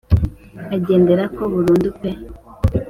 agendera 0.75 1.23
ko 1.35 1.43
burundu 1.53 1.89
pe 1.99 2.09